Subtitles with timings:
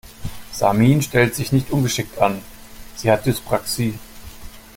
[0.51, 2.41] Samin stellt sich nicht ungeschickt an,
[2.95, 3.99] sie hat Dyspraxie.